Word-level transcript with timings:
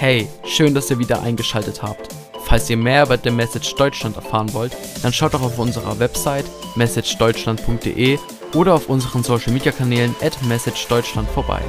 Hey, 0.00 0.28
schön, 0.44 0.74
dass 0.74 0.92
ihr 0.92 1.00
wieder 1.00 1.24
eingeschaltet 1.24 1.82
habt. 1.82 2.14
Falls 2.44 2.70
ihr 2.70 2.76
mehr 2.76 3.02
über 3.02 3.18
The 3.18 3.32
Message 3.32 3.74
Deutschland 3.74 4.14
erfahren 4.14 4.54
wollt, 4.54 4.72
dann 5.02 5.12
schaut 5.12 5.34
doch 5.34 5.42
auf 5.42 5.58
unserer 5.58 5.98
Website 5.98 6.44
messagedeutschland.de 6.76 8.16
oder 8.54 8.74
auf 8.74 8.88
unseren 8.88 9.24
Social 9.24 9.52
Media 9.52 9.72
Kanälen 9.72 10.14
at 10.22 10.40
messagedeutschland 10.44 11.28
vorbei. 11.30 11.60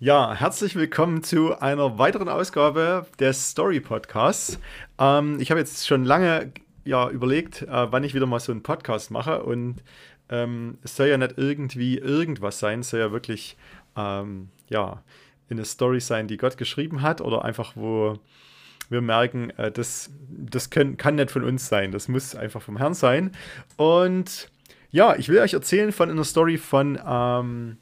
Ja, 0.00 0.34
herzlich 0.34 0.74
willkommen 0.74 1.22
zu 1.22 1.56
einer 1.60 1.96
weiteren 1.96 2.28
Ausgabe 2.28 3.06
des 3.20 3.50
Story 3.50 3.78
Podcasts. 3.78 4.58
Ähm, 4.98 5.38
ich 5.38 5.52
habe 5.52 5.60
jetzt 5.60 5.86
schon 5.86 6.04
lange 6.04 6.50
ja, 6.84 7.08
überlegt, 7.08 7.62
äh, 7.62 7.92
wann 7.92 8.02
ich 8.02 8.14
wieder 8.14 8.26
mal 8.26 8.40
so 8.40 8.50
einen 8.50 8.64
Podcast 8.64 9.12
mache 9.12 9.44
und 9.44 9.76
ähm, 10.28 10.78
es 10.82 10.96
soll 10.96 11.06
ja 11.06 11.18
nicht 11.18 11.34
irgendwie 11.36 11.98
irgendwas 11.98 12.58
sein, 12.58 12.80
es 12.80 12.90
soll 12.90 12.98
ja 12.98 13.12
wirklich 13.12 13.56
ähm, 13.96 14.48
ja, 14.68 15.04
eine 15.50 15.64
Story 15.64 16.00
sein, 16.00 16.28
die 16.28 16.36
Gott 16.36 16.56
geschrieben 16.56 17.02
hat 17.02 17.20
oder 17.20 17.44
einfach, 17.44 17.72
wo 17.74 18.18
wir 18.90 19.00
merken, 19.00 19.50
äh, 19.50 19.70
das, 19.70 20.10
das 20.28 20.70
können, 20.70 20.96
kann 20.96 21.16
nicht 21.16 21.30
von 21.30 21.44
uns 21.44 21.68
sein, 21.68 21.92
das 21.92 22.08
muss 22.08 22.34
einfach 22.34 22.62
vom 22.62 22.76
Herrn 22.78 22.94
sein. 22.94 23.32
Und 23.76 24.50
ja, 24.90 25.16
ich 25.16 25.28
will 25.28 25.38
euch 25.38 25.52
erzählen 25.52 25.92
von 25.92 26.10
einer 26.10 26.24
Story 26.24 26.56
von 26.56 26.98
ähm, 27.06 27.76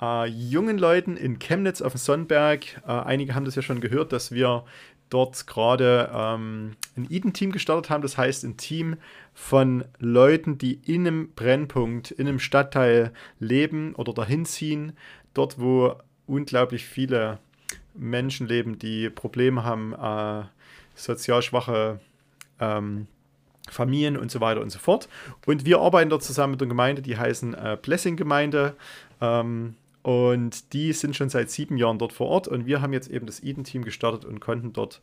äh, 0.00 0.26
jungen 0.26 0.78
Leuten 0.78 1.16
in 1.16 1.38
Chemnitz 1.38 1.82
auf 1.82 1.92
dem 1.92 1.98
Sonnenberg. 1.98 2.82
Äh, 2.86 2.92
einige 2.92 3.34
haben 3.34 3.44
das 3.44 3.56
ja 3.56 3.62
schon 3.62 3.80
gehört, 3.80 4.12
dass 4.12 4.32
wir 4.32 4.64
dort 5.10 5.46
gerade 5.46 6.10
ähm, 6.12 6.72
ein 6.96 7.06
Eden-Team 7.10 7.52
gestartet 7.52 7.90
haben. 7.90 8.02
Das 8.02 8.18
heißt, 8.18 8.44
ein 8.44 8.56
Team 8.56 8.96
von 9.34 9.84
Leuten, 9.98 10.58
die 10.58 10.80
in 10.84 11.06
einem 11.06 11.32
Brennpunkt, 11.34 12.10
in 12.10 12.26
einem 12.26 12.38
Stadtteil 12.38 13.12
leben 13.38 13.94
oder 13.94 14.12
dahin 14.12 14.46
ziehen, 14.46 14.92
dort, 15.34 15.60
wo 15.60 15.96
unglaublich 16.26 16.84
viele 16.84 17.38
Menschen 17.94 18.46
leben, 18.46 18.78
die 18.78 19.10
Probleme 19.10 19.64
haben, 19.64 19.92
äh, 19.94 20.46
sozial 20.94 21.42
schwache 21.42 22.00
ähm, 22.60 23.06
Familien 23.68 24.16
und 24.16 24.30
so 24.30 24.40
weiter 24.40 24.60
und 24.60 24.70
so 24.70 24.78
fort. 24.78 25.08
Und 25.44 25.64
wir 25.64 25.80
arbeiten 25.80 26.10
dort 26.10 26.22
zusammen 26.22 26.52
mit 26.52 26.60
der 26.60 26.68
Gemeinde, 26.68 27.02
die 27.02 27.16
heißen 27.16 27.54
äh, 27.54 27.76
Blessing 27.80 28.16
Gemeinde. 28.16 28.76
Ähm, 29.20 29.74
und 30.02 30.72
die 30.72 30.92
sind 30.92 31.16
schon 31.16 31.30
seit 31.30 31.50
sieben 31.50 31.76
Jahren 31.78 31.98
dort 31.98 32.12
vor 32.12 32.28
Ort. 32.28 32.46
Und 32.46 32.66
wir 32.66 32.80
haben 32.80 32.92
jetzt 32.92 33.10
eben 33.10 33.26
das 33.26 33.42
Eden-Team 33.42 33.84
gestartet 33.84 34.24
und 34.24 34.38
konnten 34.38 34.72
dort 34.72 35.00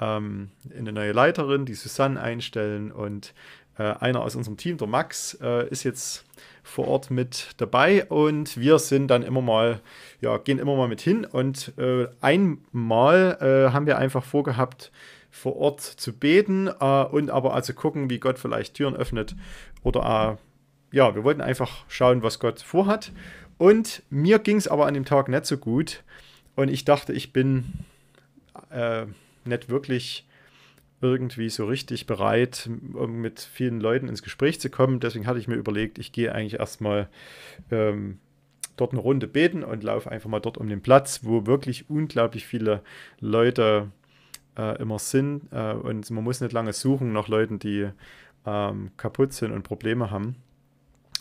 ähm, 0.00 0.50
eine 0.78 0.92
neue 0.92 1.10
Leiterin, 1.10 1.66
die 1.66 1.74
Susanne, 1.74 2.20
einstellen. 2.20 2.92
Und 2.92 3.34
äh, 3.78 3.82
einer 3.82 4.22
aus 4.22 4.36
unserem 4.36 4.56
Team, 4.56 4.78
der 4.78 4.86
Max, 4.86 5.38
äh, 5.40 5.68
ist 5.68 5.82
jetzt 5.84 6.24
vor 6.62 6.88
Ort 6.88 7.10
mit 7.10 7.48
dabei. 7.58 8.04
Und 8.06 8.58
wir 8.58 8.78
sind 8.78 9.08
dann 9.08 9.22
immer 9.22 9.42
mal, 9.42 9.80
ja, 10.20 10.36
gehen 10.38 10.58
immer 10.58 10.76
mal 10.76 10.88
mit 10.88 11.00
hin. 11.00 11.24
Und 11.24 11.72
äh, 11.78 12.06
einmal 12.20 13.38
äh, 13.40 13.72
haben 13.72 13.86
wir 13.86 13.98
einfach 13.98 14.24
vorgehabt, 14.24 14.92
vor 15.30 15.56
Ort 15.56 15.80
zu 15.80 16.12
beten 16.12 16.68
äh, 16.68 17.04
und 17.04 17.30
aber 17.30 17.54
also 17.54 17.72
gucken, 17.74 18.08
wie 18.08 18.20
Gott 18.20 18.38
vielleicht 18.38 18.74
Türen 18.74 18.94
öffnet. 18.94 19.34
Oder 19.82 20.38
ja, 20.92 21.14
wir 21.14 21.24
wollten 21.24 21.40
einfach 21.40 21.84
schauen, 21.88 22.22
was 22.22 22.38
Gott 22.38 22.60
vorhat. 22.60 23.10
Und 23.58 24.02
mir 24.10 24.38
ging 24.38 24.56
es 24.56 24.68
aber 24.68 24.86
an 24.86 24.94
dem 24.94 25.04
Tag 25.04 25.28
nicht 25.28 25.46
so 25.46 25.56
gut. 25.56 26.02
Und 26.54 26.68
ich 26.68 26.84
dachte, 26.84 27.12
ich 27.12 27.32
bin 27.32 27.72
nicht 29.44 29.68
wirklich 29.68 30.26
irgendwie 31.04 31.50
so 31.50 31.66
richtig 31.66 32.06
bereit, 32.06 32.70
um 32.94 33.20
mit 33.20 33.38
vielen 33.38 33.78
Leuten 33.78 34.08
ins 34.08 34.22
Gespräch 34.22 34.58
zu 34.58 34.70
kommen. 34.70 35.00
Deswegen 35.00 35.26
hatte 35.26 35.38
ich 35.38 35.46
mir 35.46 35.56
überlegt, 35.56 35.98
ich 35.98 36.12
gehe 36.12 36.34
eigentlich 36.34 36.58
erstmal 36.58 37.10
ähm, 37.70 38.18
dort 38.76 38.92
eine 38.92 39.02
Runde 39.02 39.28
beten 39.28 39.62
und 39.62 39.84
laufe 39.84 40.10
einfach 40.10 40.30
mal 40.30 40.40
dort 40.40 40.56
um 40.56 40.66
den 40.66 40.80
Platz, 40.80 41.20
wo 41.22 41.44
wirklich 41.44 41.90
unglaublich 41.90 42.46
viele 42.46 42.82
Leute 43.20 43.90
äh, 44.56 44.80
immer 44.80 44.98
sind. 44.98 45.52
Äh, 45.52 45.74
und 45.74 46.10
man 46.10 46.24
muss 46.24 46.40
nicht 46.40 46.54
lange 46.54 46.72
suchen 46.72 47.12
nach 47.12 47.28
Leuten, 47.28 47.58
die 47.58 47.90
ähm, 48.46 48.90
kaputt 48.96 49.34
sind 49.34 49.52
und 49.52 49.62
Probleme 49.62 50.10
haben. 50.10 50.36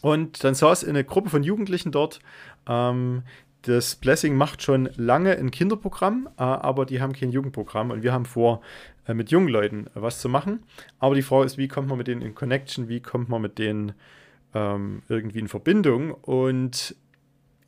Und 0.01 0.45
dann 0.45 0.55
saß 0.55 0.85
eine 0.85 1.03
Gruppe 1.03 1.29
von 1.29 1.43
Jugendlichen 1.43 1.91
dort. 1.91 2.19
Ähm, 2.67 3.23
das 3.63 3.95
Blessing 3.95 4.35
macht 4.35 4.61
schon 4.61 4.89
lange 4.95 5.37
ein 5.37 5.51
Kinderprogramm, 5.51 6.29
äh, 6.37 6.43
aber 6.43 6.85
die 6.85 7.01
haben 7.01 7.13
kein 7.13 7.31
Jugendprogramm 7.31 7.91
und 7.91 8.03
wir 8.03 8.13
haben 8.13 8.25
vor, 8.25 8.61
äh, 9.07 9.13
mit 9.13 9.31
jungen 9.31 9.47
Leuten 9.47 9.87
was 9.93 10.19
zu 10.19 10.29
machen. 10.29 10.63
Aber 10.99 11.15
die 11.15 11.21
Frage 11.21 11.45
ist, 11.45 11.57
wie 11.57 11.67
kommt 11.67 11.87
man 11.87 11.97
mit 11.97 12.07
denen 12.07 12.21
in 12.21 12.35
Connection, 12.35 12.89
wie 12.89 12.99
kommt 12.99 13.29
man 13.29 13.41
mit 13.41 13.57
denen 13.57 13.93
ähm, 14.53 15.01
irgendwie 15.07 15.39
in 15.39 15.47
Verbindung? 15.47 16.11
Und 16.11 16.95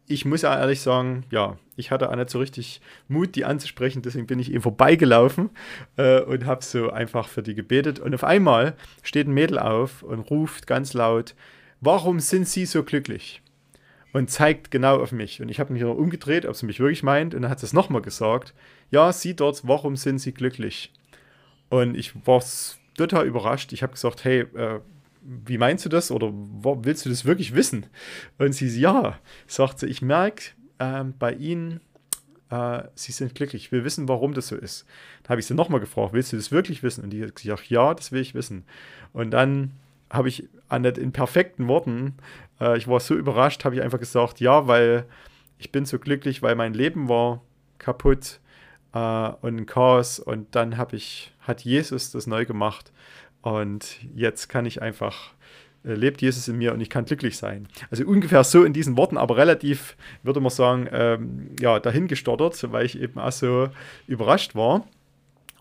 ich 0.07 0.25
muss 0.25 0.43
ja 0.43 0.57
ehrlich 0.57 0.81
sagen, 0.81 1.23
ja, 1.31 1.57
ich 1.77 1.91
hatte 1.91 2.09
auch 2.09 2.15
nicht 2.15 2.29
so 2.29 2.39
richtig 2.39 2.81
Mut, 3.07 3.35
die 3.35 3.45
anzusprechen, 3.45 4.01
deswegen 4.01 4.27
bin 4.27 4.39
ich 4.39 4.51
eben 4.51 4.61
vorbeigelaufen 4.61 5.49
äh, 5.95 6.21
und 6.21 6.45
habe 6.45 6.63
so 6.63 6.89
einfach 6.89 7.27
für 7.27 7.41
die 7.41 7.55
gebetet. 7.55 7.99
Und 7.99 8.13
auf 8.13 8.23
einmal 8.23 8.75
steht 9.01 9.27
ein 9.27 9.33
Mädel 9.33 9.59
auf 9.59 10.03
und 10.03 10.19
ruft 10.19 10.67
ganz 10.67 10.93
laut, 10.93 11.35
warum 11.79 12.19
sind 12.19 12.47
Sie 12.47 12.65
so 12.65 12.83
glücklich? 12.83 13.41
Und 14.15 14.29
zeigt 14.29 14.71
genau 14.71 15.01
auf 15.01 15.11
mich. 15.11 15.41
Und 15.41 15.49
ich 15.49 15.59
habe 15.59 15.73
mich 15.73 15.81
noch 15.81 15.93
umgedreht, 15.93 16.45
ob 16.45 16.55
sie 16.55 16.65
mich 16.65 16.79
wirklich 16.79 17.03
meint. 17.03 17.35
Und 17.35 17.41
dann 17.41 17.51
hat 17.51 17.59
sie 17.59 17.65
es 17.65 17.73
nochmal 17.73 18.01
gesagt. 18.01 18.53
Ja, 18.89 19.11
Sie 19.11 19.35
dort, 19.35 19.67
warum 19.67 19.97
sind 19.97 20.19
Sie 20.19 20.33
glücklich? 20.33 20.93
Und 21.67 21.97
ich 21.97 22.25
war 22.25 22.41
total 22.97 23.25
überrascht. 23.25 23.73
Ich 23.73 23.83
habe 23.83 23.91
gesagt, 23.91 24.23
hey, 24.23 24.45
äh, 24.55 24.79
wie 25.21 25.57
meinst 25.57 25.83
du 25.83 25.89
das? 25.89 26.11
Oder 26.11 26.31
willst 26.31 27.05
du 27.05 27.09
das 27.09 27.25
wirklich 27.25 27.55
wissen? 27.55 27.87
Und 28.37 28.53
sie, 28.53 28.69
ja, 28.79 29.19
sagt 29.47 29.79
sie, 29.79 29.87
ich 29.87 30.01
merke 30.01 30.43
äh, 30.79 31.03
bei 31.03 31.33
Ihnen, 31.33 31.81
äh, 32.51 32.83
Sie 32.95 33.11
sind 33.11 33.35
glücklich. 33.35 33.65
Ich 33.65 33.71
will 33.73 33.83
wissen, 33.83 34.07
warum 34.07 34.33
das 34.33 34.47
so 34.47 34.55
ist. 34.55 34.85
Dann 35.23 35.31
habe 35.31 35.41
ich 35.41 35.45
sie 35.45 35.55
nochmal 35.55 35.81
gefragt, 35.81 36.13
willst 36.13 36.31
du 36.31 36.37
das 36.37 36.53
wirklich 36.53 36.83
wissen? 36.83 37.03
Und 37.03 37.09
die 37.09 37.21
hat 37.21 37.35
gesagt, 37.35 37.69
ja, 37.69 37.93
das 37.93 38.13
will 38.13 38.21
ich 38.21 38.33
wissen. 38.33 38.63
Und 39.11 39.31
dann 39.31 39.71
habe 40.09 40.29
ich 40.29 40.47
nicht 40.79 40.97
in 40.97 41.11
perfekten 41.11 41.67
Worten, 41.67 42.15
äh, 42.59 42.77
ich 42.77 42.87
war 42.87 42.99
so 42.99 43.15
überrascht, 43.15 43.65
habe 43.65 43.75
ich 43.75 43.81
einfach 43.81 43.99
gesagt, 43.99 44.39
ja, 44.39 44.67
weil 44.67 45.05
ich 45.57 45.71
bin 45.71 45.85
so 45.85 45.99
glücklich, 45.99 46.41
weil 46.41 46.55
mein 46.55 46.73
Leben 46.73 47.09
war 47.09 47.41
kaputt 47.77 48.39
äh, 48.93 48.97
und 48.97 49.57
ein 49.57 49.65
Chaos 49.65 50.19
und 50.19 50.55
dann 50.55 50.77
habe 50.77 50.95
ich, 50.95 51.33
hat 51.41 51.61
Jesus 51.61 52.11
das 52.11 52.27
neu 52.27 52.45
gemacht 52.45 52.91
und 53.41 53.99
jetzt 54.15 54.49
kann 54.49 54.65
ich 54.65 54.81
einfach 54.81 55.33
äh, 55.83 55.93
lebt 55.93 56.21
Jesus 56.21 56.47
in 56.47 56.57
mir 56.57 56.73
und 56.73 56.81
ich 56.81 56.89
kann 56.89 57.05
glücklich 57.05 57.37
sein. 57.37 57.67
Also 57.91 58.05
ungefähr 58.05 58.43
so 58.43 58.63
in 58.63 58.73
diesen 58.73 58.97
Worten, 58.97 59.17
aber 59.17 59.37
relativ, 59.37 59.95
würde 60.23 60.39
man 60.39 60.51
sagen, 60.51 60.87
ähm, 60.91 61.51
ja, 61.59 61.79
dahin 61.79 62.07
gestottert, 62.07 62.71
weil 62.71 62.85
ich 62.85 62.99
eben 62.99 63.19
auch 63.19 63.31
so 63.31 63.69
überrascht 64.07 64.55
war. 64.55 64.87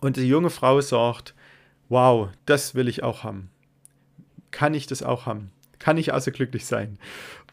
Und 0.01 0.17
die 0.17 0.27
junge 0.27 0.49
Frau 0.49 0.81
sagt, 0.81 1.33
wow, 1.89 2.29
das 2.45 2.75
will 2.75 2.87
ich 2.87 3.03
auch 3.03 3.23
haben 3.23 3.49
kann 4.55 4.73
ich 4.73 4.87
das 4.87 5.03
auch 5.03 5.25
haben? 5.25 5.51
Kann 5.79 5.97
ich 5.97 6.13
also 6.13 6.31
glücklich 6.31 6.65
sein? 6.65 6.97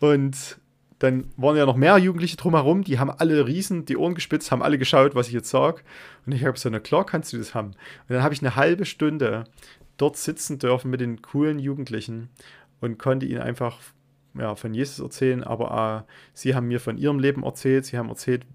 Und 0.01 0.59
dann 0.99 1.27
waren 1.37 1.57
ja 1.57 1.67
noch 1.67 1.77
mehr 1.77 1.99
Jugendliche 1.99 2.37
drumherum, 2.37 2.85
die 2.85 3.01
haben 3.01 3.11
alle 3.11 3.47
riesen 3.47 3.85
die 3.85 3.97
Ohren 3.97 4.15
gespitzt, 4.15 4.53
haben 4.53 4.63
alle 4.63 4.79
geschaut, 4.79 5.17
was 5.17 5.27
ich 5.27 5.35
jetzt 5.35 5.51
sage. 5.51 5.83
Und 6.27 6.33
ich 6.33 6.45
habe 6.45 6.57
so, 6.57 6.71
na 6.71 6.79
klar 6.79 7.05
kannst 7.05 7.33
du 7.33 7.39
das 7.39 7.55
haben. 7.55 7.69
Und 7.69 8.11
dann 8.11 8.23
habe 8.23 8.35
ich 8.35 8.41
eine 8.41 8.55
halbe 8.55 8.85
Stunde 8.85 9.45
dort 9.97 10.17
sitzen 10.17 10.59
dürfen 10.59 10.91
mit 10.91 11.01
den 11.01 11.21
coolen 11.21 11.59
Jugendlichen 11.59 12.29
und 12.81 12.99
konnte 12.99 13.27
ihnen 13.27 13.41
einfach 13.41 13.81
ja, 14.35 14.55
von 14.55 14.75
Jesus 14.75 15.01
erzählen, 15.01 15.43
aber 15.45 16.07
äh, 16.09 16.13
sie 16.35 16.55
haben 16.55 16.69
mir 16.69 16.81
von 16.81 16.99
ihrem 16.99 17.19
Leben 17.19 17.43
erzählt, 17.43 17.85
sie 17.85 17.99
haben 17.99 18.09
erzählt, 18.09 18.47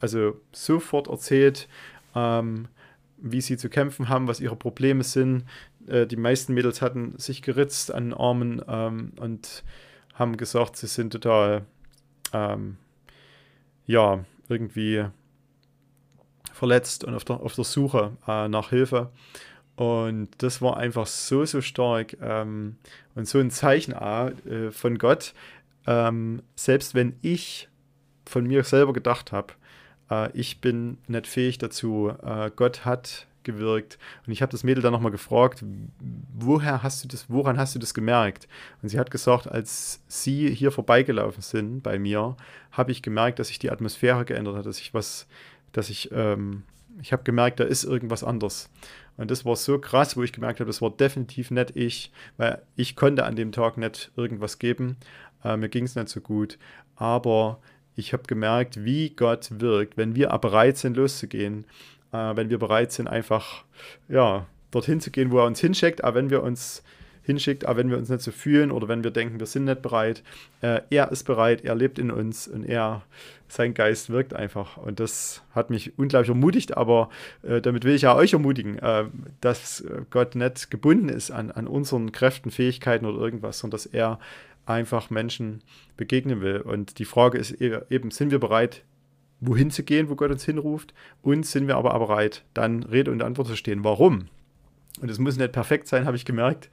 also 0.00 0.40
sofort 0.52 1.08
erzählt, 1.08 1.68
ähm, 2.14 2.68
wie 3.20 3.40
sie 3.40 3.56
zu 3.56 3.68
kämpfen 3.68 4.08
haben, 4.08 4.28
was 4.28 4.40
ihre 4.40 4.56
Probleme 4.56 5.02
sind, 5.04 5.44
äh, 5.88 6.06
die 6.06 6.16
meisten 6.16 6.54
Mädels 6.54 6.82
hatten 6.82 7.18
sich 7.18 7.42
geritzt 7.42 7.92
an 7.92 8.10
den 8.10 8.14
Armen 8.14 8.62
ähm, 8.68 9.12
und 9.18 9.64
haben 10.14 10.36
gesagt, 10.36 10.76
sie 10.76 10.86
sind 10.86 11.12
total, 11.12 11.64
ähm, 12.32 12.76
ja, 13.86 14.24
irgendwie 14.48 15.06
verletzt 16.52 17.04
und 17.04 17.14
auf 17.14 17.24
der, 17.24 17.40
auf 17.40 17.54
der 17.54 17.64
Suche 17.64 18.16
äh, 18.26 18.48
nach 18.48 18.70
Hilfe. 18.70 19.10
Und 19.76 20.30
das 20.38 20.60
war 20.60 20.76
einfach 20.76 21.06
so, 21.06 21.44
so 21.44 21.60
stark 21.60 22.16
ähm, 22.20 22.76
und 23.14 23.28
so 23.28 23.38
ein 23.38 23.50
Zeichen 23.50 23.92
äh, 23.92 24.72
von 24.72 24.98
Gott. 24.98 25.34
Ähm, 25.86 26.42
selbst 26.56 26.94
wenn 26.94 27.16
ich 27.22 27.68
von 28.26 28.44
mir 28.44 28.64
selber 28.64 28.92
gedacht 28.92 29.30
habe, 29.30 29.54
äh, 30.10 30.30
ich 30.32 30.60
bin 30.60 30.98
nicht 31.06 31.26
fähig 31.26 31.58
dazu, 31.58 32.12
äh, 32.22 32.50
Gott 32.54 32.84
hat 32.84 33.26
gewirkt. 33.48 33.98
Und 34.26 34.32
ich 34.32 34.42
habe 34.42 34.52
das 34.52 34.62
Mädel 34.62 34.82
dann 34.82 34.92
nochmal 34.92 35.10
gefragt, 35.10 35.64
woher 36.38 36.82
hast 36.82 37.02
du 37.02 37.08
das, 37.08 37.30
woran 37.30 37.58
hast 37.58 37.74
du 37.74 37.78
das 37.78 37.94
gemerkt? 37.94 38.46
Und 38.82 38.90
sie 38.90 38.98
hat 38.98 39.10
gesagt, 39.10 39.48
als 39.48 40.02
sie 40.06 40.54
hier 40.54 40.70
vorbeigelaufen 40.70 41.42
sind 41.42 41.82
bei 41.82 41.98
mir, 41.98 42.36
habe 42.72 42.92
ich 42.92 43.02
gemerkt, 43.02 43.38
dass 43.38 43.48
sich 43.48 43.58
die 43.58 43.70
Atmosphäre 43.70 44.26
geändert 44.26 44.56
hat, 44.56 44.66
dass 44.66 44.78
ich 44.78 44.92
was, 44.92 45.26
dass 45.72 45.88
ich, 45.88 46.10
ähm, 46.12 46.64
ich 47.00 47.12
habe 47.12 47.22
gemerkt, 47.22 47.58
da 47.58 47.64
ist 47.64 47.84
irgendwas 47.84 48.22
anders. 48.22 48.68
Und 49.16 49.30
das 49.30 49.44
war 49.44 49.56
so 49.56 49.78
krass, 49.78 50.16
wo 50.16 50.22
ich 50.22 50.32
gemerkt 50.32 50.60
habe, 50.60 50.68
das 50.68 50.82
war 50.82 50.90
definitiv 50.90 51.50
nicht 51.50 51.74
ich, 51.74 52.12
weil 52.36 52.62
ich 52.76 52.96
konnte 52.96 53.24
an 53.24 53.34
dem 53.34 53.50
Tag 53.52 53.78
nicht 53.78 54.12
irgendwas 54.16 54.58
geben. 54.58 54.96
Äh, 55.42 55.56
mir 55.56 55.70
ging 55.70 55.84
es 55.84 55.96
nicht 55.96 56.10
so 56.10 56.20
gut. 56.20 56.58
Aber 56.96 57.60
ich 57.98 58.12
habe 58.12 58.22
gemerkt, 58.26 58.84
wie 58.84 59.10
Gott 59.10 59.48
wirkt, 59.50 59.96
wenn 59.96 60.14
wir 60.14 60.28
bereit 60.38 60.78
sind, 60.78 60.96
loszugehen, 60.96 61.64
äh, 62.12 62.36
wenn 62.36 62.48
wir 62.48 62.58
bereit 62.58 62.92
sind, 62.92 63.08
einfach 63.08 63.64
ja, 64.08 64.46
dorthin 64.70 65.00
zu 65.00 65.10
gehen, 65.10 65.32
wo 65.32 65.38
er 65.38 65.46
uns 65.46 65.60
hinschickt, 65.60 66.04
aber 66.04 66.16
wenn 66.16 66.30
wir 66.30 66.42
uns 66.44 66.84
hinschickt, 67.22 67.66
aber 67.66 67.80
wenn 67.80 67.90
wir 67.90 67.98
uns 67.98 68.08
nicht 68.08 68.22
so 68.22 68.30
fühlen 68.30 68.70
oder 68.70 68.88
wenn 68.88 69.02
wir 69.04 69.10
denken, 69.10 69.40
wir 69.40 69.46
sind 69.46 69.64
nicht 69.64 69.82
bereit, 69.82 70.22
äh, 70.62 70.80
er 70.90 71.10
ist 71.10 71.24
bereit, 71.24 71.64
er 71.64 71.74
lebt 71.74 71.98
in 71.98 72.10
uns 72.10 72.46
und 72.46 72.64
er, 72.64 73.02
sein 73.48 73.74
Geist 73.74 74.10
wirkt 74.10 74.34
einfach. 74.34 74.76
Und 74.76 75.00
das 75.00 75.42
hat 75.54 75.70
mich 75.70 75.98
unglaublich 75.98 76.28
ermutigt, 76.28 76.76
aber 76.76 77.10
äh, 77.42 77.60
damit 77.60 77.84
will 77.84 77.94
ich 77.94 78.02
ja 78.02 78.14
euch 78.14 78.32
ermutigen, 78.32 78.78
äh, 78.78 79.06
dass 79.40 79.84
Gott 80.10 80.36
nicht 80.36 80.70
gebunden 80.70 81.08
ist 81.08 81.30
an, 81.30 81.50
an 81.50 81.66
unseren 81.66 82.12
Kräften, 82.12 82.50
Fähigkeiten 82.50 83.06
oder 83.06 83.18
irgendwas, 83.18 83.58
sondern 83.58 83.72
dass 83.72 83.86
er 83.86 84.18
einfach 84.68 85.10
Menschen 85.10 85.62
begegnen 85.96 86.40
will. 86.40 86.60
Und 86.60 86.98
die 86.98 87.04
Frage 87.04 87.38
ist 87.38 87.60
e-, 87.60 87.80
eben, 87.90 88.10
sind 88.10 88.30
wir 88.30 88.38
bereit, 88.38 88.84
wohin 89.40 89.70
zu 89.70 89.82
gehen, 89.82 90.08
wo 90.08 90.16
Gott 90.16 90.30
uns 90.30 90.44
hinruft? 90.44 90.94
Und 91.22 91.46
sind 91.46 91.66
wir 91.66 91.76
aber 91.76 91.98
bereit, 91.98 92.44
dann 92.54 92.82
Rede 92.82 93.10
und 93.10 93.22
Antwort 93.22 93.48
zu 93.48 93.56
stehen? 93.56 93.84
Warum? 93.84 94.28
Und 95.00 95.10
es 95.10 95.18
muss 95.18 95.36
nicht 95.36 95.52
perfekt 95.52 95.86
sein, 95.86 96.06
habe 96.06 96.16
ich 96.16 96.24
gemerkt. 96.24 96.70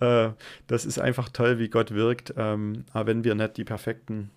Äh, 0.00 0.30
das 0.66 0.86
ist 0.86 0.98
einfach 0.98 1.28
toll, 1.28 1.58
wie 1.58 1.68
Gott 1.68 1.92
wirkt, 1.92 2.34
ähm, 2.36 2.84
aber 2.92 3.08
wenn 3.08 3.24
wir 3.24 3.34
nicht 3.34 3.56
die 3.56 3.64
perfekten, 3.64 4.30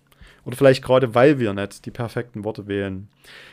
oder 0.44 0.56
vielleicht 0.56 0.82
gerade 0.82 1.14
weil 1.14 1.38
wir 1.38 1.52
nicht 1.52 1.84
die 1.86 1.90
perfekten 1.90 2.44
Worte 2.44 2.66
wählen. 2.66 3.08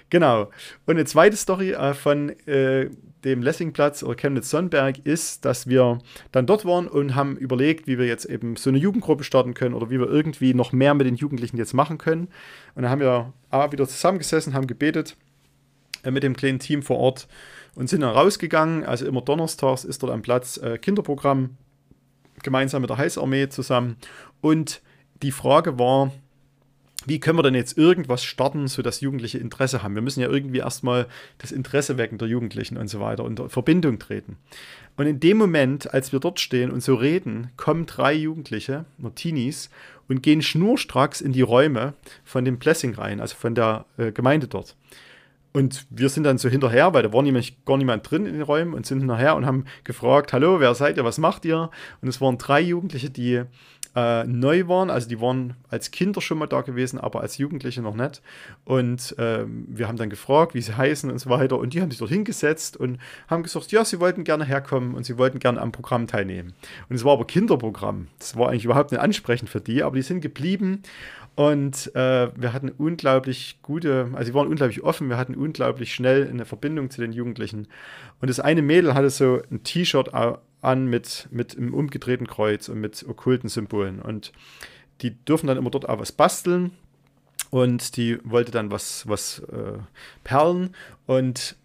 Genau. 0.09 0.49
Und 0.85 0.95
eine 0.95 1.05
zweite 1.05 1.35
Story 1.35 1.71
äh, 1.71 1.93
von 1.93 2.29
äh, 2.47 2.89
dem 3.23 3.41
Lessingplatz 3.41 4.03
oder 4.03 4.15
Chemnitz-Sonnenberg 4.15 4.99
ist, 4.99 5.45
dass 5.45 5.67
wir 5.67 5.97
dann 6.31 6.45
dort 6.45 6.63
waren 6.63 6.87
und 6.87 7.15
haben 7.15 7.35
überlegt, 7.37 7.87
wie 7.87 7.97
wir 7.97 8.05
jetzt 8.05 8.25
eben 8.25 8.55
so 8.55 8.69
eine 8.69 8.77
Jugendgruppe 8.77 9.23
starten 9.23 9.55
können 9.55 9.73
oder 9.73 9.89
wie 9.89 9.99
wir 9.99 10.07
irgendwie 10.07 10.53
noch 10.53 10.71
mehr 10.71 10.93
mit 10.93 11.07
den 11.07 11.15
Jugendlichen 11.15 11.57
jetzt 11.57 11.73
machen 11.73 11.97
können. 11.97 12.27
Und 12.75 12.83
dann 12.83 12.91
haben 12.91 13.01
wir 13.01 13.33
A, 13.49 13.71
wieder 13.71 13.87
zusammengesessen, 13.87 14.53
haben 14.53 14.67
gebetet 14.67 15.17
äh, 16.03 16.11
mit 16.11 16.23
dem 16.23 16.35
kleinen 16.35 16.59
Team 16.59 16.83
vor 16.83 16.97
Ort 16.97 17.27
und 17.73 17.89
sind 17.89 18.01
dann 18.01 18.11
rausgegangen. 18.11 18.83
Also 18.83 19.07
immer 19.07 19.21
donnerstags 19.21 19.83
ist 19.83 20.03
dort 20.03 20.13
am 20.13 20.21
Platz 20.21 20.57
äh, 20.57 20.77
Kinderprogramm 20.77 21.57
gemeinsam 22.43 22.81
mit 22.81 22.91
der 22.91 22.97
Heißarmee 22.97 23.49
zusammen. 23.49 23.97
Und 24.39 24.81
die 25.23 25.31
Frage 25.31 25.79
war, 25.79 26.11
wie 27.05 27.19
können 27.19 27.37
wir 27.37 27.43
denn 27.43 27.55
jetzt 27.55 27.77
irgendwas 27.77 28.23
starten, 28.23 28.67
sodass 28.67 29.01
Jugendliche 29.01 29.37
Interesse 29.37 29.83
haben? 29.83 29.95
Wir 29.95 30.01
müssen 30.01 30.21
ja 30.21 30.29
irgendwie 30.29 30.59
erstmal 30.59 31.07
das 31.37 31.51
Interesse 31.51 31.97
wecken 31.97 32.17
der 32.17 32.27
Jugendlichen 32.27 32.77
und 32.77 32.87
so 32.87 32.99
weiter 32.99 33.23
und 33.23 33.51
Verbindung 33.51 33.99
treten. 33.99 34.37
Und 34.97 35.07
in 35.07 35.19
dem 35.19 35.37
Moment, 35.37 35.93
als 35.93 36.11
wir 36.11 36.19
dort 36.19 36.39
stehen 36.39 36.71
und 36.71 36.81
so 36.81 36.95
reden, 36.95 37.51
kommen 37.57 37.85
drei 37.85 38.13
Jugendliche, 38.13 38.85
Martinis, 38.97 39.69
und 40.07 40.21
gehen 40.21 40.41
schnurstracks 40.41 41.21
in 41.21 41.33
die 41.33 41.41
Räume 41.41 41.93
von 42.23 42.45
dem 42.45 42.57
Blessing 42.59 42.93
rein, 42.93 43.19
also 43.19 43.35
von 43.35 43.55
der 43.55 43.85
äh, 43.97 44.11
Gemeinde 44.11 44.47
dort. 44.47 44.75
Und 45.55 45.87
wir 45.89 46.09
sind 46.09 46.25
dann 46.25 46.37
so 46.37 46.49
hinterher, 46.49 46.93
weil 46.93 47.03
da 47.03 47.13
war 47.13 47.21
nämlich 47.21 47.63
gar 47.63 47.77
niemand 47.77 48.11
drin 48.11 48.25
in 48.25 48.33
den 48.33 48.41
Räumen 48.41 48.73
und 48.73 48.85
sind 48.85 48.99
hinterher 48.99 49.37
und 49.37 49.45
haben 49.45 49.63
gefragt, 49.85 50.33
hallo, 50.33 50.59
wer 50.59 50.75
seid 50.75 50.97
ihr, 50.97 51.05
was 51.05 51.17
macht 51.17 51.45
ihr? 51.45 51.69
Und 52.01 52.09
es 52.09 52.19
waren 52.19 52.37
drei 52.37 52.59
Jugendliche, 52.59 53.09
die 53.09 53.43
äh, 53.95 54.25
neu 54.25 54.67
waren, 54.67 54.89
also 54.89 55.07
die 55.07 55.21
waren 55.21 55.55
als 55.69 55.91
Kinder 55.91 56.21
schon 56.21 56.37
mal 56.37 56.47
da 56.47 56.61
gewesen, 56.61 56.99
aber 56.99 57.21
als 57.21 57.37
Jugendliche 57.37 57.81
noch 57.81 57.95
nicht. 57.95 58.21
Und 58.65 59.17
äh, 59.17 59.45
wir 59.47 59.87
haben 59.87 59.97
dann 59.97 60.09
gefragt, 60.09 60.53
wie 60.53 60.61
sie 60.61 60.75
heißen 60.75 61.09
und 61.09 61.19
so 61.19 61.29
weiter. 61.29 61.57
Und 61.57 61.73
die 61.73 61.81
haben 61.81 61.89
sich 61.89 61.99
dort 61.99 62.11
hingesetzt 62.11 62.77
und 62.77 62.99
haben 63.27 63.43
gesagt, 63.43 63.71
ja, 63.71 63.85
sie 63.85 63.99
wollten 63.99 64.23
gerne 64.23 64.45
herkommen 64.45 64.95
und 64.95 65.05
sie 65.05 65.17
wollten 65.17 65.39
gerne 65.39 65.61
am 65.61 65.71
Programm 65.71 66.07
teilnehmen. 66.07 66.53
Und 66.89 66.95
es 66.95 67.03
war 67.03 67.13
aber 67.13 67.25
Kinderprogramm. 67.25 68.07
Das 68.19 68.37
war 68.37 68.49
eigentlich 68.49 68.65
überhaupt 68.65 68.91
nicht 68.91 69.01
ansprechend 69.01 69.49
für 69.49 69.61
die, 69.61 69.83
aber 69.83 69.95
die 69.95 70.01
sind 70.01 70.21
geblieben 70.21 70.83
und 71.35 71.93
äh, 71.95 72.29
wir 72.33 72.53
hatten 72.53 72.69
unglaublich 72.69 73.59
gute, 73.61 74.09
also 74.13 74.23
sie 74.23 74.33
waren 74.33 74.47
unglaublich 74.47 74.83
offen, 74.83 75.09
wir 75.09 75.17
hatten 75.17 75.35
unglaublich 75.35 75.93
schnell 75.93 76.29
eine 76.29 76.45
Verbindung 76.45 76.89
zu 76.89 77.01
den 77.01 77.11
Jugendlichen. 77.11 77.67
Und 78.21 78.29
das 78.29 78.39
eine 78.39 78.61
Mädel 78.61 78.93
hatte 78.93 79.09
so 79.09 79.41
ein 79.51 79.61
T-Shirt 79.63 80.13
an 80.65 80.85
mit, 80.87 81.27
mit 81.31 81.57
einem 81.57 81.73
umgedrehten 81.73 82.27
Kreuz 82.27 82.69
und 82.69 82.79
mit 82.79 83.05
okkulten 83.07 83.49
Symbolen. 83.49 84.01
Und 84.01 84.31
die 85.01 85.11
dürfen 85.25 85.47
dann 85.47 85.57
immer 85.57 85.69
dort 85.69 85.87
auch 85.87 85.99
was 85.99 86.11
basteln. 86.11 86.71
Und 87.51 87.95
die 87.97 88.17
wollte 88.23 88.51
dann 88.51 88.71
was, 88.71 89.07
was 89.07 89.39
äh, 89.39 89.77
perlen. 90.23 90.75
Und 91.05 91.55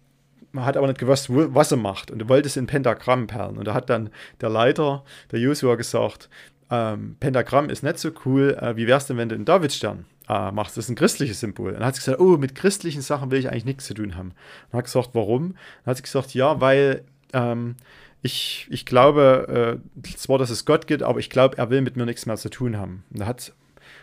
man 0.51 0.65
hat 0.65 0.77
aber 0.77 0.87
nicht 0.87 0.99
gewusst, 0.99 1.27
was 1.29 1.71
er 1.71 1.77
macht. 1.77 2.11
Und 2.11 2.21
er 2.21 2.29
wollte 2.29 2.47
es 2.47 2.57
in 2.57 2.67
Pentagramm 2.67 3.27
perlen. 3.27 3.57
Und 3.57 3.67
da 3.67 3.73
hat 3.73 3.89
dann 3.89 4.09
der 4.41 4.49
Leiter, 4.49 5.03
der 5.31 5.39
Joshua, 5.39 5.75
gesagt, 5.75 6.29
ähm, 6.69 7.15
Pentagramm 7.19 7.69
ist 7.69 7.83
nicht 7.83 7.99
so 7.99 8.11
cool, 8.25 8.57
äh, 8.59 8.75
wie 8.75 8.87
wär's 8.87 9.07
denn, 9.07 9.17
wenn 9.17 9.29
du 9.29 9.35
einen 9.35 9.45
Davidstern 9.45 10.05
äh, 10.29 10.51
machst? 10.51 10.77
Das 10.77 10.85
ist 10.85 10.89
ein 10.89 10.95
christliches 10.95 11.39
Symbol. 11.39 11.73
dann 11.73 11.85
hat 11.85 11.95
sie 11.95 12.01
gesagt, 12.01 12.19
oh, 12.19 12.37
mit 12.37 12.55
christlichen 12.55 13.01
Sachen 13.01 13.31
will 13.31 13.39
ich 13.39 13.49
eigentlich 13.49 13.65
nichts 13.65 13.85
zu 13.85 13.93
tun 13.93 14.15
haben. 14.15 14.33
Dann 14.71 14.79
hat 14.79 14.85
gesagt, 14.85 15.09
warum? 15.13 15.55
Dann 15.83 15.91
hat 15.91 15.97
sie 15.97 16.03
gesagt, 16.03 16.33
ja, 16.33 16.61
weil 16.61 17.03
ähm, 17.33 17.75
ich, 18.21 18.67
ich 18.69 18.85
glaube 18.85 19.79
äh, 20.03 20.15
zwar, 20.15 20.37
dass 20.37 20.49
es 20.49 20.65
Gott 20.65 20.87
gibt, 20.87 21.03
aber 21.03 21.19
ich 21.19 21.29
glaube, 21.29 21.57
er 21.57 21.69
will 21.69 21.81
mit 21.81 21.95
mir 21.95 22.05
nichts 22.05 22.25
mehr 22.25 22.37
zu 22.37 22.49
tun 22.49 22.77
haben. 22.77 23.03
Und 23.11 23.21
da 23.21 23.25
hat, 23.25 23.53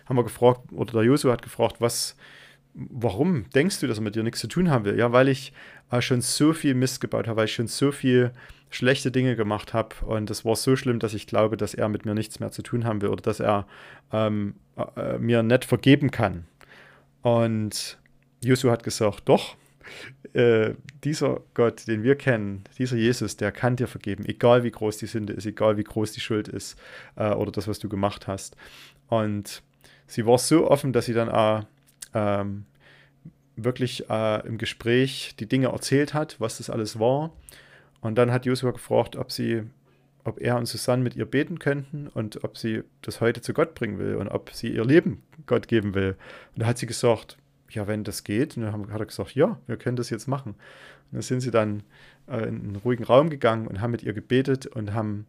haben 0.06 0.16
wir 0.16 0.24
gefragt, 0.24 0.72
oder 0.72 0.92
der 0.92 1.02
Josu 1.04 1.30
hat 1.30 1.42
gefragt, 1.42 1.76
was, 1.80 2.16
warum 2.74 3.48
denkst 3.50 3.80
du, 3.80 3.86
dass 3.86 3.98
er 3.98 4.02
mit 4.02 4.16
dir 4.16 4.22
nichts 4.22 4.40
zu 4.40 4.48
tun 4.48 4.70
haben 4.70 4.84
will? 4.84 4.98
Ja, 4.98 5.12
weil 5.12 5.28
ich 5.28 5.52
äh, 5.90 6.00
schon 6.00 6.20
so 6.20 6.52
viel 6.52 6.74
Mist 6.74 7.00
gebaut 7.00 7.28
habe, 7.28 7.36
weil 7.36 7.44
ich 7.46 7.54
schon 7.54 7.68
so 7.68 7.92
viel 7.92 8.32
schlechte 8.70 9.10
Dinge 9.10 9.36
gemacht 9.36 9.72
habe 9.72 9.94
und 10.04 10.30
es 10.30 10.44
war 10.44 10.54
so 10.54 10.76
schlimm, 10.76 10.98
dass 10.98 11.14
ich 11.14 11.26
glaube, 11.26 11.56
dass 11.56 11.72
er 11.72 11.88
mit 11.88 12.04
mir 12.04 12.14
nichts 12.14 12.38
mehr 12.38 12.50
zu 12.50 12.62
tun 12.62 12.84
haben 12.84 13.00
will 13.00 13.08
oder 13.08 13.22
dass 13.22 13.40
er 13.40 13.66
ähm, 14.12 14.56
äh, 14.96 15.16
mir 15.18 15.42
nicht 15.42 15.64
vergeben 15.64 16.10
kann. 16.10 16.44
Und 17.22 17.98
Josu 18.44 18.70
hat 18.70 18.82
gesagt, 18.82 19.22
doch, 19.28 19.56
äh, 20.34 20.74
dieser 21.04 21.40
Gott, 21.54 21.86
den 21.86 22.02
wir 22.02 22.16
kennen, 22.16 22.64
dieser 22.78 22.96
Jesus, 22.96 23.36
der 23.36 23.52
kann 23.52 23.76
dir 23.76 23.86
vergeben, 23.86 24.24
egal 24.26 24.64
wie 24.64 24.70
groß 24.70 24.98
die 24.98 25.06
Sünde 25.06 25.32
ist, 25.32 25.46
egal 25.46 25.76
wie 25.76 25.84
groß 25.84 26.12
die 26.12 26.20
Schuld 26.20 26.48
ist 26.48 26.78
äh, 27.16 27.32
oder 27.32 27.52
das, 27.52 27.68
was 27.68 27.78
du 27.78 27.88
gemacht 27.88 28.26
hast. 28.26 28.56
Und 29.08 29.62
sie 30.06 30.26
war 30.26 30.38
so 30.38 30.70
offen, 30.70 30.92
dass 30.92 31.06
sie 31.06 31.14
dann 31.14 31.66
ähm, 32.14 32.64
wirklich 33.56 34.08
äh, 34.08 34.46
im 34.46 34.58
Gespräch 34.58 35.34
die 35.38 35.46
Dinge 35.46 35.68
erzählt 35.68 36.14
hat, 36.14 36.40
was 36.40 36.58
das 36.58 36.70
alles 36.70 36.98
war 36.98 37.32
und 38.00 38.16
dann 38.16 38.32
hat 38.32 38.46
Joshua 38.46 38.70
gefragt, 38.70 39.16
ob 39.16 39.32
sie, 39.32 39.64
ob 40.24 40.40
er 40.40 40.56
und 40.56 40.66
Susanne 40.66 41.02
mit 41.02 41.16
ihr 41.16 41.26
beten 41.26 41.58
könnten 41.58 42.08
und 42.08 42.44
ob 42.44 42.56
sie 42.56 42.82
das 43.02 43.20
heute 43.20 43.40
zu 43.40 43.52
Gott 43.52 43.74
bringen 43.74 43.98
will 43.98 44.16
und 44.16 44.28
ob 44.28 44.50
sie 44.52 44.68
ihr 44.68 44.84
Leben 44.84 45.22
Gott 45.46 45.68
geben 45.68 45.94
will. 45.94 46.16
Und 46.54 46.62
da 46.62 46.66
hat 46.66 46.78
sie 46.78 46.86
gesagt, 46.86 47.36
ja, 47.70 47.86
wenn 47.86 48.04
das 48.04 48.24
geht. 48.24 48.56
Und 48.56 48.64
dann 48.64 48.92
hat 48.92 49.00
er 49.00 49.06
gesagt, 49.06 49.34
ja, 49.34 49.58
wir 49.66 49.76
können 49.76 49.96
das 49.96 50.10
jetzt 50.10 50.26
machen. 50.26 50.52
Und 50.52 51.12
dann 51.12 51.22
sind 51.22 51.40
sie 51.40 51.50
dann 51.50 51.82
äh, 52.26 52.48
in 52.48 52.60
einen 52.60 52.76
ruhigen 52.76 53.04
Raum 53.04 53.30
gegangen 53.30 53.66
und 53.66 53.80
haben 53.80 53.90
mit 53.90 54.02
ihr 54.02 54.12
gebetet 54.12 54.66
und 54.66 54.94
haben 54.94 55.26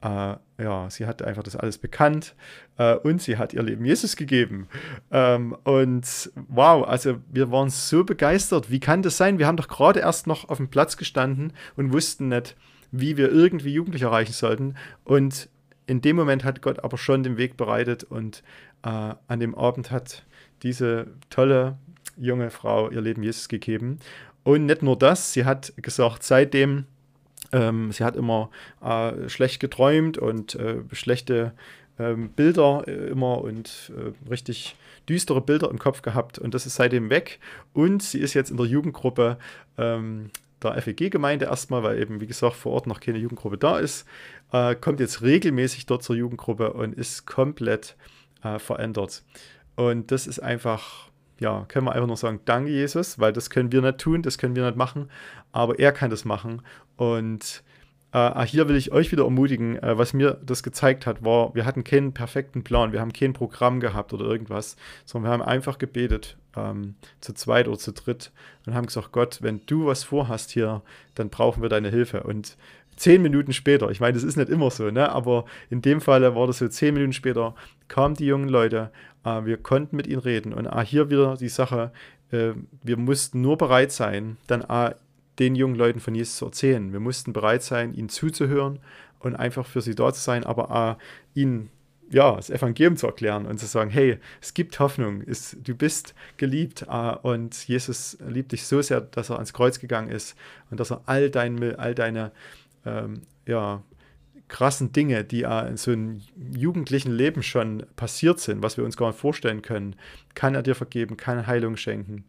äh, 0.00 0.36
ja, 0.62 0.90
sie 0.90 1.06
hat 1.06 1.22
einfach 1.22 1.42
das 1.42 1.56
alles 1.56 1.78
bekannt 1.78 2.34
äh, 2.76 2.94
und 2.94 3.20
sie 3.20 3.36
hat 3.36 3.52
ihr 3.52 3.62
Leben 3.62 3.84
Jesus 3.84 4.16
gegeben. 4.16 4.68
Ähm, 5.10 5.56
und 5.64 6.30
wow, 6.48 6.86
also 6.86 7.18
wir 7.30 7.50
waren 7.50 7.70
so 7.70 8.04
begeistert. 8.04 8.70
Wie 8.70 8.80
kann 8.80 9.02
das 9.02 9.16
sein? 9.16 9.38
Wir 9.38 9.46
haben 9.46 9.56
doch 9.56 9.68
gerade 9.68 10.00
erst 10.00 10.26
noch 10.26 10.48
auf 10.48 10.58
dem 10.58 10.68
Platz 10.68 10.96
gestanden 10.96 11.52
und 11.76 11.92
wussten 11.92 12.28
nicht, 12.28 12.56
wie 12.92 13.16
wir 13.16 13.30
irgendwie 13.30 13.72
Jugendliche 13.72 14.06
erreichen 14.06 14.32
sollten. 14.32 14.76
Und 15.04 15.48
in 15.88 16.02
dem 16.02 16.16
Moment 16.16 16.44
hat 16.44 16.62
Gott 16.62 16.84
aber 16.84 16.98
schon 16.98 17.22
den 17.22 17.38
Weg 17.38 17.56
bereitet 17.56 18.04
und 18.04 18.42
äh, 18.84 19.14
an 19.26 19.40
dem 19.40 19.54
Abend 19.54 19.90
hat 19.90 20.24
diese 20.62 21.06
tolle 21.30 21.78
junge 22.16 22.50
Frau 22.50 22.90
ihr 22.90 23.00
Leben 23.00 23.22
Jesus 23.22 23.48
gegeben. 23.48 23.98
Und 24.44 24.66
nicht 24.66 24.82
nur 24.82 24.98
das, 24.98 25.32
sie 25.32 25.44
hat 25.44 25.72
gesagt, 25.76 26.22
seitdem 26.22 26.84
ähm, 27.52 27.90
sie 27.90 28.04
hat 28.04 28.16
immer 28.16 28.50
äh, 28.82 29.28
schlecht 29.28 29.60
geträumt 29.60 30.18
und 30.18 30.54
äh, 30.56 30.82
schlechte 30.92 31.52
ähm, 31.98 32.30
Bilder 32.30 32.84
äh, 32.86 33.08
immer 33.08 33.38
und 33.42 33.90
äh, 33.96 34.30
richtig 34.30 34.76
düstere 35.08 35.40
Bilder 35.40 35.70
im 35.70 35.78
Kopf 35.78 36.02
gehabt 36.02 36.38
und 36.38 36.52
das 36.52 36.66
ist 36.66 36.74
seitdem 36.74 37.08
weg. 37.08 37.40
Und 37.72 38.02
sie 38.02 38.18
ist 38.18 38.34
jetzt 38.34 38.50
in 38.50 38.58
der 38.58 38.66
Jugendgruppe 38.66 39.38
ähm, 39.78 40.30
der 40.62 40.80
FEG-Gemeinde 40.80 41.46
erstmal, 41.46 41.82
weil 41.82 42.00
eben, 42.00 42.20
wie 42.20 42.26
gesagt, 42.26 42.56
vor 42.56 42.72
Ort 42.72 42.86
noch 42.86 43.00
keine 43.00 43.18
Jugendgruppe 43.18 43.58
da 43.58 43.78
ist, 43.78 44.06
äh, 44.52 44.74
kommt 44.74 45.00
jetzt 45.00 45.22
regelmäßig 45.22 45.86
dort 45.86 46.02
zur 46.02 46.16
Jugendgruppe 46.16 46.72
und 46.72 46.94
ist 46.94 47.26
komplett 47.26 47.96
äh, 48.42 48.58
verändert. 48.58 49.22
Und 49.76 50.10
das 50.10 50.26
ist 50.26 50.40
einfach 50.40 51.08
ja, 51.40 51.64
können 51.68 51.86
wir 51.86 51.92
einfach 51.92 52.06
nur 52.06 52.16
sagen, 52.16 52.40
danke 52.44 52.70
Jesus, 52.70 53.18
weil 53.18 53.32
das 53.32 53.50
können 53.50 53.70
wir 53.70 53.80
nicht 53.80 53.98
tun, 53.98 54.22
das 54.22 54.38
können 54.38 54.56
wir 54.56 54.66
nicht 54.66 54.76
machen, 54.76 55.10
aber 55.52 55.78
er 55.78 55.92
kann 55.92 56.10
das 56.10 56.24
machen. 56.24 56.62
Und 56.96 57.62
äh, 58.18 58.46
hier 58.46 58.68
will 58.68 58.76
ich 58.76 58.92
euch 58.92 59.12
wieder 59.12 59.24
ermutigen, 59.24 59.76
äh, 59.82 59.98
was 59.98 60.12
mir 60.12 60.38
das 60.44 60.62
gezeigt 60.62 61.06
hat, 61.06 61.24
war, 61.24 61.54
wir 61.54 61.64
hatten 61.64 61.84
keinen 61.84 62.12
perfekten 62.12 62.64
Plan, 62.64 62.92
wir 62.92 63.00
haben 63.00 63.12
kein 63.12 63.32
Programm 63.32 63.80
gehabt 63.80 64.12
oder 64.12 64.24
irgendwas, 64.24 64.76
sondern 65.04 65.30
wir 65.30 65.32
haben 65.34 65.42
einfach 65.42 65.78
gebetet, 65.78 66.36
ähm, 66.56 66.94
zu 67.20 67.34
zweit 67.34 67.68
oder 67.68 67.78
zu 67.78 67.92
dritt 67.92 68.32
und 68.66 68.74
haben 68.74 68.86
gesagt, 68.86 69.12
Gott, 69.12 69.38
wenn 69.42 69.60
du 69.66 69.86
was 69.86 70.04
vorhast 70.04 70.50
hier, 70.50 70.82
dann 71.14 71.30
brauchen 71.30 71.62
wir 71.62 71.68
deine 71.68 71.90
Hilfe. 71.90 72.22
Und 72.22 72.56
zehn 72.96 73.22
Minuten 73.22 73.52
später, 73.52 73.90
ich 73.90 74.00
meine, 74.00 74.14
das 74.14 74.24
ist 74.24 74.36
nicht 74.36 74.48
immer 74.48 74.70
so, 74.70 74.90
ne? 74.90 75.10
aber 75.10 75.44
in 75.70 75.82
dem 75.82 76.00
Fall 76.00 76.34
war 76.34 76.46
das 76.46 76.58
so, 76.58 76.68
zehn 76.68 76.94
Minuten 76.94 77.12
später 77.12 77.54
kamen 77.88 78.14
die 78.14 78.26
jungen 78.26 78.48
Leute, 78.48 78.90
äh, 79.24 79.44
wir 79.44 79.56
konnten 79.56 79.96
mit 79.96 80.06
ihnen 80.06 80.20
reden 80.20 80.52
und 80.52 80.66
äh, 80.66 80.84
hier 80.84 81.10
wieder 81.10 81.36
die 81.36 81.48
Sache, 81.48 81.92
äh, 82.32 82.50
wir 82.82 82.96
mussten 82.96 83.40
nur 83.40 83.56
bereit 83.56 83.92
sein, 83.92 84.36
dann 84.46 84.62
äh, 84.62 84.94
den 85.38 85.54
jungen 85.54 85.76
Leuten 85.76 86.00
von 86.00 86.14
Jesus 86.14 86.36
zu 86.36 86.46
erzählen. 86.46 86.92
Wir 86.92 87.00
mussten 87.00 87.32
bereit 87.32 87.62
sein, 87.62 87.94
ihnen 87.94 88.08
zuzuhören 88.08 88.80
und 89.18 89.36
einfach 89.36 89.66
für 89.66 89.80
sie 89.80 89.94
da 89.94 90.12
zu 90.12 90.20
sein, 90.20 90.44
aber 90.44 90.98
äh, 91.34 91.40
ihnen 91.40 91.70
ja, 92.10 92.36
das 92.36 92.48
Evangelium 92.50 92.96
zu 92.96 93.06
erklären 93.06 93.46
und 93.46 93.58
zu 93.58 93.66
sagen, 93.66 93.90
hey, 93.90 94.18
es 94.40 94.54
gibt 94.54 94.78
Hoffnung, 94.80 95.22
es, 95.26 95.56
du 95.62 95.74
bist 95.74 96.14
geliebt 96.38 96.86
äh, 96.88 97.14
und 97.22 97.68
Jesus 97.68 98.16
liebt 98.26 98.52
dich 98.52 98.66
so 98.66 98.80
sehr, 98.80 99.00
dass 99.02 99.30
er 99.30 99.36
ans 99.36 99.52
Kreuz 99.52 99.78
gegangen 99.78 100.08
ist 100.08 100.36
und 100.70 100.80
dass 100.80 100.90
er 100.90 101.02
all, 101.06 101.30
dein, 101.30 101.76
all 101.76 101.94
deine 101.94 102.32
ähm, 102.86 103.22
ja, 103.46 103.82
krassen 104.48 104.92
Dinge, 104.92 105.24
die 105.24 105.42
äh, 105.42 105.68
in 105.68 105.76
so 105.76 105.90
einem 105.90 106.22
jugendlichen 106.52 107.12
Leben 107.12 107.42
schon 107.42 107.84
passiert 107.96 108.40
sind, 108.40 108.62
was 108.62 108.76
wir 108.76 108.84
uns 108.84 108.96
gar 108.96 109.08
nicht 109.08 109.20
vorstellen 109.20 109.62
können, 109.62 109.94
kann 110.34 110.54
er 110.54 110.62
dir 110.62 110.74
vergeben, 110.74 111.16
kann 111.16 111.46
Heilung 111.46 111.76
schenken 111.76 112.24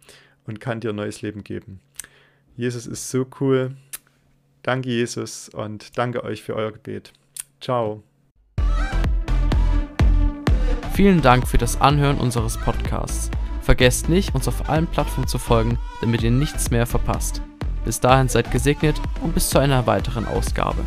und 0.45 0.59
kann 0.59 0.81
dir 0.81 0.89
ein 0.89 0.97
neues 0.97 1.21
Leben 1.21 1.43
geben. 1.43 1.79
Jesus 2.59 2.87
ist 2.87 3.09
so 3.09 3.25
cool. 3.39 3.77
Danke, 4.63 4.89
Jesus, 4.89 5.47
und 5.47 5.97
danke 5.97 6.25
euch 6.25 6.43
für 6.43 6.57
euer 6.57 6.73
Gebet. 6.73 7.13
Ciao. 7.61 8.03
Vielen 10.91 11.21
Dank 11.21 11.47
für 11.47 11.57
das 11.57 11.79
Anhören 11.79 12.17
unseres 12.17 12.57
Podcasts. 12.57 13.31
Vergesst 13.61 14.09
nicht, 14.09 14.35
uns 14.35 14.49
auf 14.49 14.67
allen 14.67 14.87
Plattformen 14.87 15.29
zu 15.29 15.37
folgen, 15.37 15.79
damit 16.01 16.21
ihr 16.21 16.31
nichts 16.31 16.69
mehr 16.69 16.85
verpasst. 16.85 17.41
Bis 17.85 18.01
dahin 18.01 18.27
seid 18.27 18.51
gesegnet 18.51 18.99
und 19.21 19.33
bis 19.33 19.49
zu 19.49 19.57
einer 19.59 19.87
weiteren 19.87 20.25
Ausgabe. 20.25 20.83